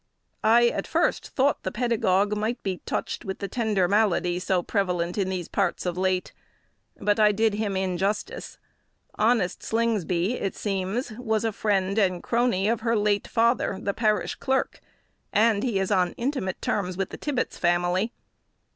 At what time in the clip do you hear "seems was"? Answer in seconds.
10.55-11.45